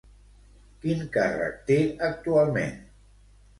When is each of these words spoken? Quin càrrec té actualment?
Quin 0.85 1.03
càrrec 1.17 1.61
té 1.69 1.79
actualment? 2.11 2.83